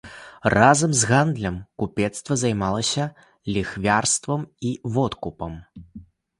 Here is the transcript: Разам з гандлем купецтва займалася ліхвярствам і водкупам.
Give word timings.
Разам 0.53 0.95
з 1.01 1.09
гандлем 1.09 1.57
купецтва 1.83 2.39
займалася 2.43 3.05
ліхвярствам 3.55 4.51
і 4.71 4.75
водкупам. 4.99 5.59